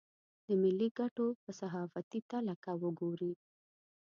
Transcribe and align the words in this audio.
د 0.47 0.49
ملي 0.61 0.89
ګټو 0.99 1.27
په 1.43 1.51
صحافتي 1.59 2.19
تله 2.31 2.53
که 2.63 2.71
وګوري. 2.81 3.33